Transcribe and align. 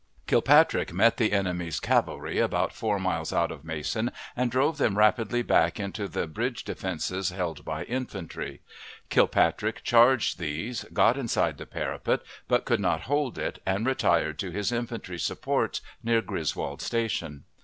Kilpatrick 0.25 0.91
met 0.93 1.17
the 1.17 1.31
enemy's 1.31 1.79
cavalry 1.79 2.39
about 2.39 2.73
four 2.73 2.97
miles 2.97 3.31
out 3.31 3.51
of 3.51 3.63
Mason, 3.63 4.09
and 4.35 4.49
drove 4.49 4.79
them 4.79 4.97
rapidly 4.97 5.43
back 5.43 5.79
into 5.79 6.07
the 6.07 6.25
bridge 6.25 6.63
defenses 6.63 7.29
held 7.29 7.63
by 7.63 7.83
infantry. 7.83 8.61
Kilpatrick 9.11 9.83
charged 9.83 10.39
these, 10.39 10.85
got 10.91 11.19
inside 11.19 11.59
the 11.59 11.67
parapet, 11.67 12.21
but 12.47 12.65
could 12.65 12.79
not 12.79 13.01
hold 13.01 13.37
it, 13.37 13.61
and 13.63 13.85
retired 13.85 14.39
to 14.39 14.49
his 14.49 14.71
infantry 14.71 15.19
supports, 15.19 15.81
near 16.03 16.19
Griswold 16.23 16.81
Station. 16.81 17.43